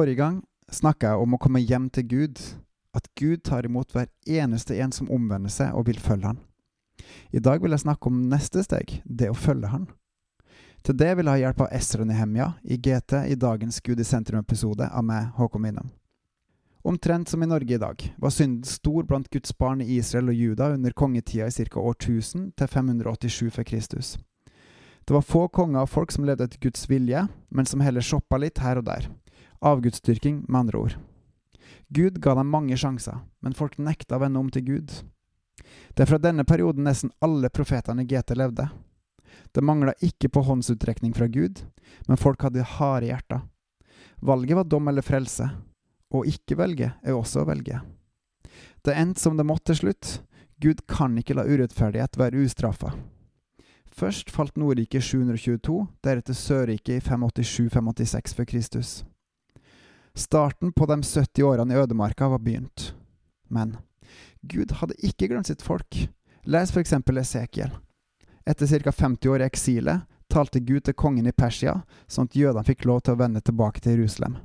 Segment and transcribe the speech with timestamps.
[0.00, 0.38] Forrige gang
[0.72, 2.38] snakka jeg om å komme hjem til Gud,
[2.96, 6.38] at Gud tar imot hver eneste en som omvender seg og vil følge Han.
[7.36, 9.84] I dag vil jeg snakke om neste steg, det å følge Han.
[10.88, 14.08] Til det vil jeg ha hjelp av Esra Nehemja i GT i dagens Gud i
[14.08, 15.92] sentrum-episode av meg, Håkon Winnem.
[16.80, 20.40] Omtrent som i Norge i dag var synden stor blant Guds barn i Israel og
[20.40, 21.76] Juda under kongetida i ca.
[21.76, 24.16] år 1000 til 587 før Kristus.
[25.04, 28.40] Det var få konger og folk som levde etter Guds vilje, men som heller shoppa
[28.40, 29.12] litt her og der.
[29.60, 30.98] Avgudsdyrking, med andre ord.
[31.88, 34.92] Gud ga dem mange sjanser, men folk nekta å vende om til Gud.
[35.94, 38.68] Det er fra denne perioden nesten alle profetene i GT levde.
[39.52, 41.64] Det mangla ikke på håndsutrekning fra Gud,
[42.06, 43.42] men folk hadde harde hjerter.
[44.20, 45.48] Valget var dom eller frelse.
[46.10, 47.80] Å ikke velge er også å velge.
[48.84, 50.20] Det endte som det måtte til slutt.
[50.60, 52.92] Gud kan ikke la urettferdighet være ustraffa.
[53.90, 59.00] Først falt Nordriket 722, deretter Sørriket i 587-586 for Kristus.
[60.14, 62.94] Starten på de 70 årene i ødemarka var begynt.
[63.48, 63.76] Men
[64.40, 66.08] Gud hadde ikke glemt sitt folk.
[66.44, 67.70] Les for eksempel Esekiel.
[68.48, 68.92] Etter ca.
[68.92, 73.02] 50 år i eksilet talte Gud til kongen i Persia, sånn at jødene fikk lov
[73.04, 74.38] til å vende tilbake til Jerusalem.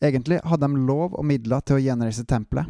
[0.00, 2.68] Egentlig hadde de lov og midler til å gjenreise tempelet,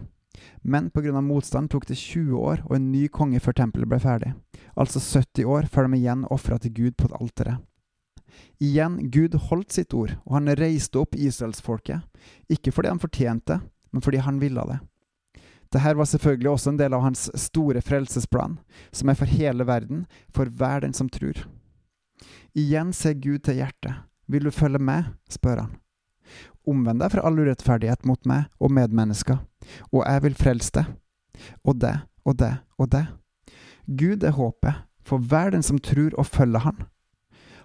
[0.62, 1.20] men pga.
[1.20, 4.32] motstand tok det 20 år og en ny konge før tempelet ble ferdig,
[4.76, 7.60] altså 70 år før de igjen ofra til Gud på alteret.
[8.62, 12.04] Igjen, Gud holdt sitt ord, og han reiste opp israelsfolket,
[12.50, 13.60] ikke fordi han fortjente,
[13.92, 14.78] men fordi han ville det.
[15.68, 18.56] Dette var selvfølgelig også en del av hans store frelsesplan,
[18.90, 21.44] som er for hele verden, for hver den som tror.
[22.56, 24.04] Igjen ser Gud til hjertet.
[24.28, 25.12] Vil du følge med?
[25.30, 25.76] spør han.
[26.68, 29.38] Omvend deg fra all urettferdighet mot meg og medmennesker,
[29.92, 30.90] og jeg vil frelse deg.
[31.64, 31.94] Og det
[32.26, 33.06] og det og det.
[33.86, 36.82] Gud er håpet for hver den som tror og følger Han.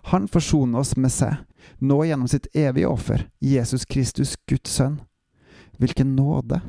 [0.05, 1.35] Han forsoner oss med seg,
[1.79, 4.97] nå gjennom sitt evige offer, Jesus Kristus, Guds sønn.
[5.79, 6.59] Hvilken nåde!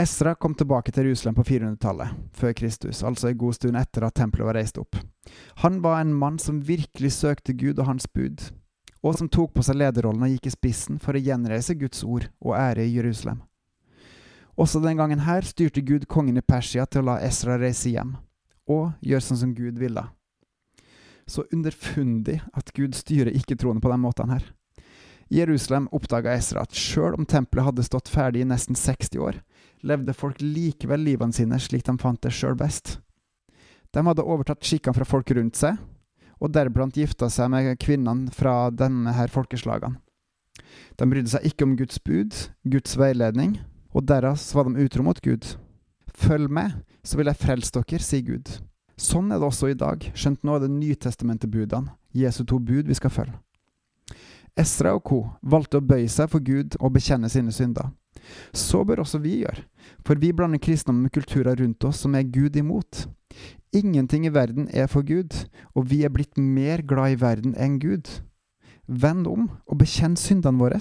[0.00, 4.16] Esra kom tilbake til Jerusalem på 400-tallet, før Kristus, altså en god stund etter at
[4.16, 4.96] tempelet var reist opp.
[5.60, 8.46] Han var en mann som virkelig søkte Gud og hans bud,
[9.04, 12.30] og som tok på seg lederrollen og gikk i spissen for å gjenreise Guds ord
[12.40, 13.42] og ære i Jerusalem.
[14.56, 18.16] Også den gangen her styrte Gud kongen i Persia til å la Esra reise hjem,
[18.64, 20.06] og gjøre sånn som Gud ville
[21.30, 24.42] så underfundig at Gud styrer ikke-troende på den måten her.
[25.30, 29.38] I Jerusalem oppdaga Esra at sjøl om tempelet hadde stått ferdig i nesten 60 år,
[29.86, 32.98] levde folk likevel livene sine slik de fant det sjøl best.
[33.94, 35.78] De hadde overtatt skikkene fra folk rundt seg,
[36.40, 40.00] og deriblant gifta seg med kvinnene fra denne her folkeslagene.
[40.98, 42.34] De brydde seg ikke om Guds bud,
[42.70, 43.58] Guds veiledning,
[43.94, 45.54] og derav var de utro mot Gud.
[46.14, 46.74] Følg med,
[47.06, 48.50] så vil jeg frelse dere, sier Gud.
[49.00, 52.96] Sånn er det også i dag, skjønt nå er det Nytestementet-budene, Jesu to bud, vi
[52.98, 53.38] skal følge.
[54.58, 55.20] Esra og co.
[55.40, 57.94] valgte å bøye seg for Gud og bekjenne sine synder.
[58.52, 59.62] Så bør også vi gjøre,
[60.04, 63.06] for vi blander kristendom med kulturer rundt oss som er Gud imot.
[63.72, 65.32] Ingenting i verden er for Gud,
[65.72, 68.10] og vi er blitt mer glad i verden enn Gud.
[68.84, 70.80] Vend om og bekjenn syndene våre.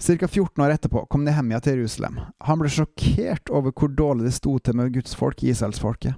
[0.00, 0.26] Ca.
[0.26, 2.18] 14 år etterpå kom Nehemia til Jerusalem.
[2.48, 6.16] Han ble sjokkert over hvor dårlig det sto til med Guds folk, Israelsfolket.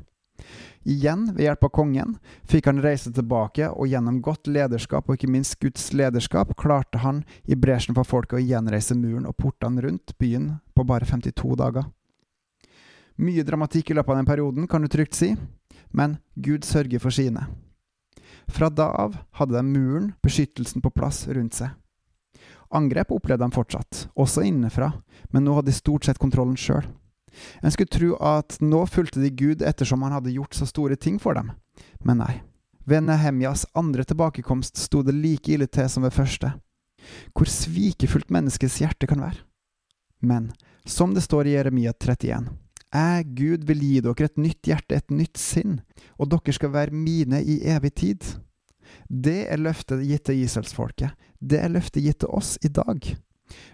[0.83, 2.17] Igjen, ved hjelp av kongen,
[2.51, 7.23] fikk han reise tilbake, og gjennom godt lederskap og ikke minst Guds lederskap klarte han
[7.45, 11.87] i bresjen for folket å gjenreise muren og portene rundt byen på bare 52 dager.
[13.23, 15.35] Mye dramatikk i løpet av den perioden, kan du trygt si,
[15.93, 17.47] men Gud sørger for sine.
[18.51, 21.71] Fra da av hadde de muren, beskyttelsen på plass rundt seg.
[22.73, 24.91] Angrep opplevde de fortsatt, også innenfra,
[25.31, 26.87] men nå hadde de stort sett kontrollen sjøl.
[27.63, 31.19] En skulle tro at nå fulgte de Gud ettersom han hadde gjort så store ting
[31.23, 31.53] for dem,
[32.05, 32.43] men nei.
[32.85, 36.51] Ved Nehemjas andre tilbakekomst sto det like ille til som ved første.
[37.35, 39.45] Hvor svikefullt menneskets hjerte kan være.
[40.23, 40.51] Men,
[40.87, 42.51] som det står i Jeremia 31,
[42.93, 45.79] jeg, Gud, vil gi dere et nytt hjerte, et nytt sinn,
[46.21, 48.27] og dere skal være mine i evig tid.
[49.09, 51.15] Det er løftet gitt til Israelsfolket.
[51.41, 53.15] Det er løftet gitt til oss i dag.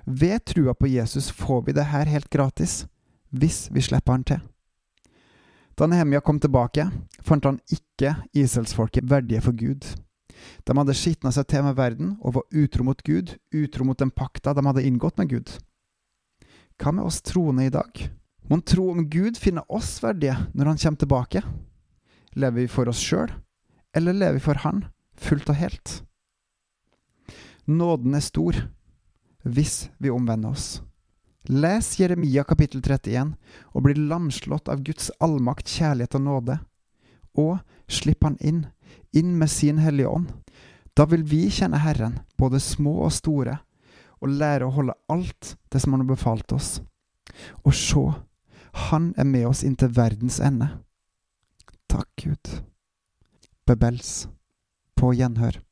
[0.06, 2.84] Ved trua på Jesus får vi det her helt gratis
[3.30, 4.42] hvis vi slipper han til.
[5.78, 6.88] Da Nehemia kom tilbake,
[7.22, 9.86] fant han ikke Iselsfolket verdige for Gud.
[10.66, 14.10] De hadde skitna seg til med verden og var utro mot Gud, utro mot den
[14.10, 15.52] pakta de hadde inngått med Gud.
[16.78, 18.08] Hva med oss troende i dag?
[18.48, 21.42] Mon tro om Gud finner oss verdige når han kommer tilbake?
[22.38, 23.30] Lever vi for oss sjøl,
[23.94, 24.84] eller lever vi for Han,
[25.18, 26.02] fullt og helt?
[27.66, 28.56] Nåden er stor,
[29.44, 30.80] hvis vi omvender oss.
[31.46, 33.36] Les Jeremia kapittel 31
[33.72, 36.58] og bli lamslått av Guds allmakt, kjærlighet og nåde.
[37.38, 37.58] Og
[37.88, 38.66] slipp Han inn,
[39.12, 40.32] inn med sin Hellige Ånd.
[40.98, 43.60] Da vil vi kjenne Herren, både små og store,
[44.18, 46.80] og lære å holde alt det som Han har befalt oss.
[47.64, 48.04] Og se,
[48.90, 50.68] Han er med oss inntil verdens ende.
[51.88, 52.60] Takk, Gud.
[53.64, 54.28] Bebels.
[54.98, 55.62] På gjenhør.